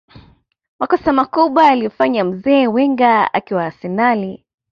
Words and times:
makossa 0.79 1.13
makubwa 1.13 1.67
aliyofanya 1.67 2.23
mzee 2.23 2.67
Wenger 2.67 3.29
akiwa 3.33 3.65
arsenal 3.65 4.39